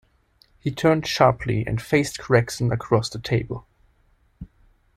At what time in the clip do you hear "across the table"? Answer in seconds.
2.71-3.67